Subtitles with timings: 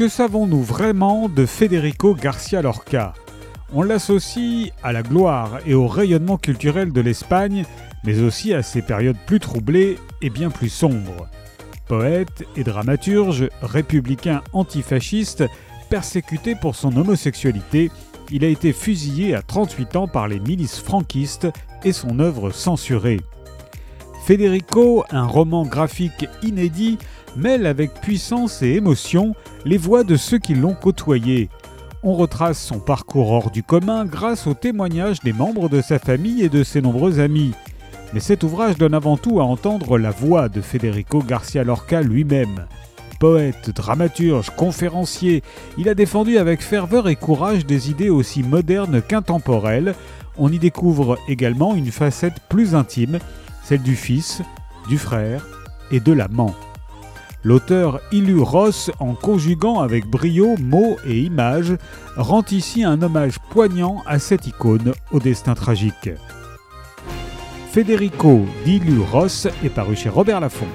[0.00, 3.12] Que savons-nous vraiment de Federico Garcia Lorca?
[3.70, 7.66] On l'associe à la gloire et au rayonnement culturel de l'Espagne,
[8.04, 11.28] mais aussi à ses périodes plus troublées et bien plus sombres.
[11.86, 15.44] Poète et dramaturge, républicain antifasciste,
[15.90, 17.90] persécuté pour son homosexualité,
[18.30, 21.48] il a été fusillé à 38 ans par les milices franquistes
[21.84, 23.20] et son œuvre censurée.
[24.24, 26.96] Federico, un roman graphique inédit,
[27.36, 29.34] mêle avec puissance et émotion
[29.64, 31.48] les voix de ceux qui l'ont côtoyé.
[32.02, 36.42] On retrace son parcours hors du commun grâce aux témoignages des membres de sa famille
[36.42, 37.52] et de ses nombreux amis.
[38.12, 42.66] Mais cet ouvrage donne avant tout à entendre la voix de Federico Garcia Lorca lui-même.
[43.20, 45.42] Poète, dramaturge, conférencier,
[45.76, 49.94] il a défendu avec ferveur et courage des idées aussi modernes qu'intemporelles.
[50.38, 53.18] On y découvre également une facette plus intime,
[53.62, 54.40] celle du fils,
[54.88, 55.46] du frère
[55.90, 56.54] et de l'amant.
[57.42, 61.74] L'auteur Ilu Ross, en conjuguant avec brio mots et images,
[62.16, 66.10] rend ici un hommage poignant à cette icône au destin tragique.
[67.70, 70.66] Federico d'Ilu Ross est paru chez Robert Laffont.